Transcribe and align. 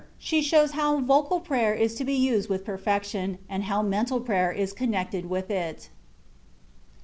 SHE 0.17 0.41
SHOWS 0.41 0.71
HOW 0.71 0.99
VOCAL 1.01 1.39
PRAYER 1.41 1.75
IS 1.75 1.93
TO 1.93 2.03
BE 2.03 2.15
USED 2.15 2.49
WITH 2.49 2.65
PERFEC 2.65 3.03
TION, 3.03 3.37
AND 3.47 3.65
HOW 3.65 3.83
MENTAL 3.83 4.19
PRAYER 4.21 4.51
IS 4.51 4.73
CONNECTED 4.73 5.29
WITH 5.29 5.51
IT. 5.51 5.89